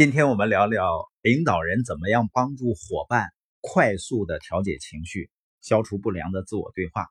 [0.00, 5.30] 今天我们聊聊领导人怎么样帮助伙伴快速的调节情绪，
[5.60, 7.06] 消除不良的自我对话。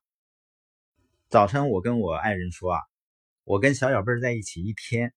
[1.29, 2.81] 早晨，我跟我爱人说啊，
[3.43, 5.13] 我跟小小贝在一起一天，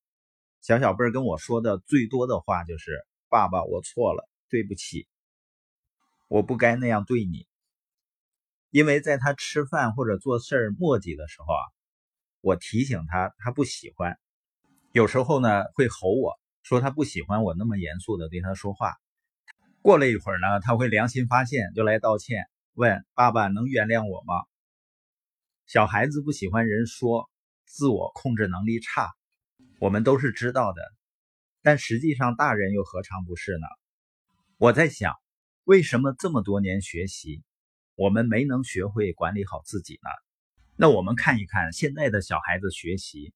[0.60, 5.08] 小小贝跟我说的最多的话就是：“爸爸，我错了，对不起，
[6.28, 7.46] 我不该那样对你。”
[8.68, 11.64] 因为在他吃饭或者做事儿磨叽的时候啊，
[12.42, 14.18] 我提醒他，他不喜欢，
[14.92, 16.38] 有时候呢会吼我。
[16.62, 18.94] 说他不喜欢我那么严肃的对他说话。
[19.82, 24.34] 过了一会儿呢，他会良心发现，就来道歉，问爸爸能原谅我吗？
[25.66, 27.28] 小孩子不喜欢人说
[27.64, 29.10] 自我控制能力差，
[29.80, 30.82] 我们都是知道的。
[31.62, 33.66] 但实际上，大人又何尝不是呢？
[34.56, 35.14] 我在想，
[35.64, 37.42] 为什么这么多年学习，
[37.96, 40.10] 我们没能学会管理好自己呢？
[40.76, 43.32] 那我们看一看现在的小孩子学习。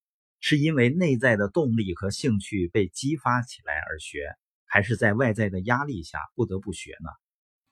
[0.48, 4.32] 是因为内在的动力和兴趣被激发起来而学，
[4.64, 7.10] 还是在外在的压力下不得不学呢？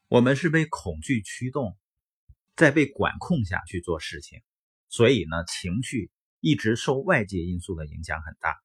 [0.08, 1.78] 我们是被恐惧驱动，
[2.56, 4.42] 在被管控下去做事情，
[4.88, 8.56] 所以呢，情绪一直受外界因素的影响很大。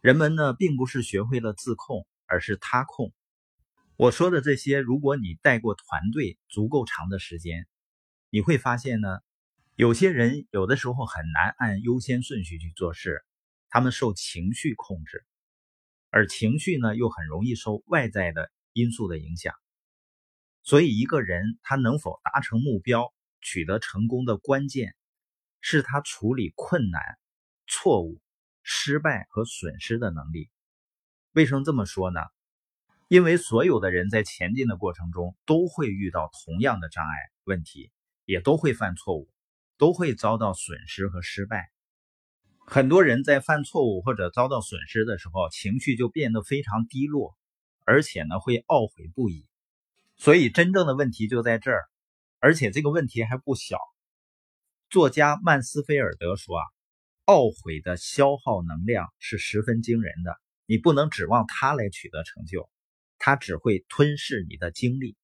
[0.00, 3.12] 人们呢，并不是学会了自控，而是他控。
[3.94, 7.68] 我说的这些，如果你带过团队足够长的时间，
[8.30, 9.20] 你会发现呢。
[9.78, 13.24] 有些人有的时候很难按优先顺序去做事，
[13.68, 15.24] 他们受情绪控制，
[16.10, 19.54] 而情绪呢又很容易受外在的因素的影响。
[20.64, 24.96] 所以，一个人他能否达成目标、取得成功的关键，
[25.60, 27.00] 是他处理困难、
[27.68, 28.20] 错误、
[28.64, 30.50] 失败和损失的能力。
[31.34, 32.20] 为什么这么说呢？
[33.06, 37.92] 因为所有的人在前进的过程中都会遇到同样的障碍问题，
[38.24, 39.30] 也都会犯错误。
[39.78, 41.70] 都会遭到损失和失败。
[42.66, 47.34] 很多人在犯错误或者遭到损失的时候，情绪就变得非常低落，
[47.86, 49.46] 而且呢会懊悔不已。
[50.16, 51.88] 所以真正的问题就在这儿，
[52.40, 53.78] 而且这个问题还不小。
[54.90, 56.64] 作家曼斯菲尔德说啊，
[57.26, 60.36] 懊悔的消耗能量是十分惊人的，
[60.66, 62.68] 你不能指望它来取得成就，
[63.18, 65.16] 它只会吞噬你的精力。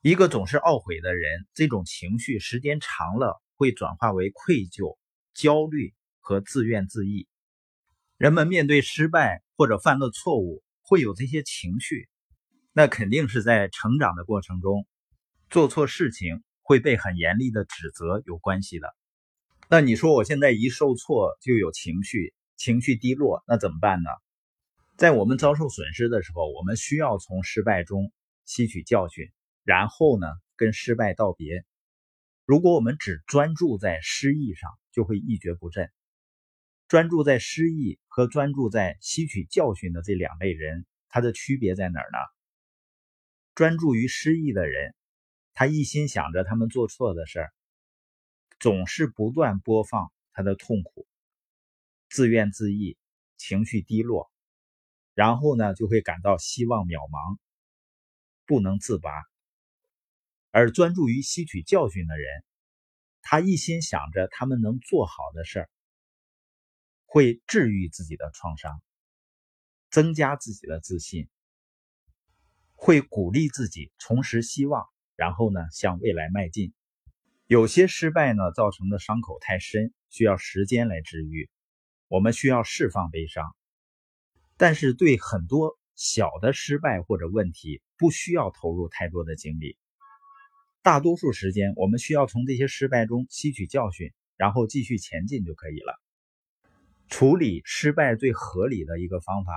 [0.00, 3.42] 一个总是懊悔的人，这种情绪时间长了。
[3.62, 4.98] 会转化为愧疚、
[5.34, 7.28] 焦虑和自怨自艾。
[8.16, 12.08] 人们面对失败或者犯了错误，会有这些情绪，
[12.72, 14.84] 那肯定是在成长的过程中
[15.48, 18.88] 做错事情会被很严厉的指责有关系的。
[19.68, 24.10] 那你说我现在一受挫就有情绪，情绪低落，那怎么办呢？
[24.96, 28.10] 在我们遭受损失的时候，我们需要从失败中
[28.44, 29.30] 吸取教训，
[29.62, 31.64] 然后呢，跟失败道别。
[32.52, 35.90] 如果我们只专注在失意上，就会一蹶不振。
[36.86, 42.18] 专注在失意和专注在吸取教训的这两类人，他的区别在哪儿呢？
[43.54, 44.94] 专注于失意的人，
[45.54, 47.54] 他一心想着他们做错的事儿，
[48.60, 51.06] 总是不断播放他的痛苦，
[52.10, 52.98] 自怨自艾，
[53.38, 54.30] 情绪低落，
[55.14, 57.38] 然后呢，就会感到希望渺茫，
[58.44, 59.10] 不能自拔。
[60.52, 62.44] 而专注于吸取教训的人，
[63.22, 65.70] 他一心想着他们能做好的事儿，
[67.06, 68.82] 会治愈自己的创伤，
[69.90, 71.30] 增加自己的自信，
[72.74, 74.84] 会鼓励自己重拾希望，
[75.16, 76.74] 然后呢向未来迈进。
[77.46, 81.48] 有些失败呢造成的伤口太深，需要时间来治愈，
[82.08, 83.56] 我们需要释放悲伤。
[84.58, 89.78] 但是对很多小的失败或者问题，不需要投入太多的精力。
[90.82, 96.02] 大多数时间，我们需要从这些失败中吸取教训，然后继续前进就可以了。
[97.08, 99.52] 处理失败最合理的一个方法，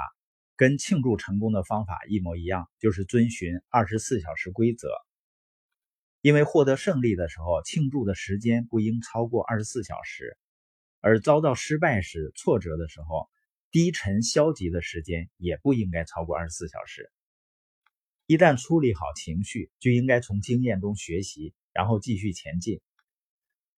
[0.55, 4.87] 跟庆祝成功的方法一模一样，就是遵循二十四小时规则。
[6.21, 10.25] 因为获得胜利的时候，庆祝的时间不应超过二十四小时；
[11.01, 13.27] 而遭到失败时、挫折的时候，
[13.71, 17.11] 低沉消极的时间也不应该超过二十四小时。
[18.27, 22.81] 一旦处理好情绪，就应该从经验中学习，然后继续前进。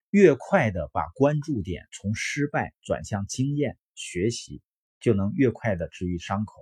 [0.09, 4.61] 越快的把关注点从失败转向经验学习，
[5.01, 6.61] 就能越快的治愈伤口。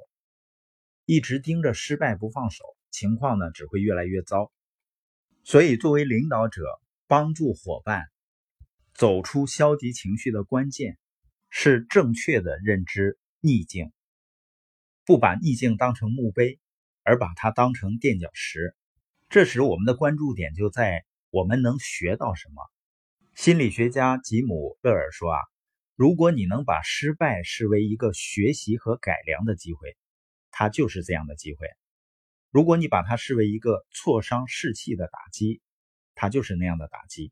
[1.06, 4.52] 一直盯着失败不放手，情况呢只会越来越糟。
[5.44, 6.64] 所以，作为领导者，
[7.06, 8.06] 帮助伙伴
[8.96, 10.98] 走出消极情绪的关键，
[11.52, 13.92] 是正确的认知逆境，
[15.06, 16.60] 不把逆境当成墓碑。
[17.06, 18.76] 而把它当成垫脚石，
[19.30, 22.64] 这时我们的关注点就在我们能学到什么。
[23.36, 25.40] 心理学家吉姆·勒尔说：“啊，
[25.96, 29.96] 如果你能把失败视为一个学习和改良的机会，
[30.50, 31.68] 它就是这样的机会；
[32.50, 35.62] 如果你把它视为一个挫伤士气的打击，
[36.16, 37.32] 它就是那样的打击。